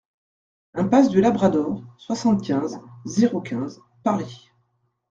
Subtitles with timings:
[0.73, 4.49] Impasse du Labrador, soixante-quinze, zéro quinze Paris